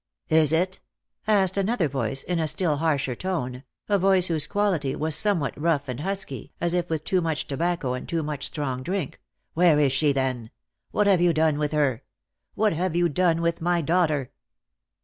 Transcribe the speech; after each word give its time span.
"Is 0.41 0.51
it?" 0.51 0.79
asked 1.27 1.57
another 1.57 1.87
voice, 1.87 2.23
in 2.23 2.39
a 2.39 2.47
still 2.47 2.77
harsher 2.77 3.13
tone, 3.13 3.63
a 3.87 3.99
voice 3.99 4.25
whose 4.29 4.47
quality 4.47 4.95
was 4.95 5.15
somewhat 5.15 5.53
rough 5.55 5.87
and 5.87 5.99
husky, 5.99 6.51
as 6.59 6.73
if 6.73 6.89
with 6.89 7.03
too 7.03 7.21
much 7.21 7.45
tobacco 7.45 7.93
and 7.93 8.09
too 8.09 8.23
much 8.23 8.47
strong 8.47 8.81
drink." 8.81 9.21
Where 9.53 9.77
is 9.79 9.91
she 9.91 10.11
then? 10.11 10.49
What 10.89 11.05
have 11.05 11.21
you 11.21 11.33
done 11.33 11.59
with 11.59 11.71
her? 11.73 12.01
What 12.55 12.73
have 12.73 12.95
you 12.95 13.09
done 13.09 13.41
with 13.41 13.61
my 13.61 13.81
daughter 13.81 14.31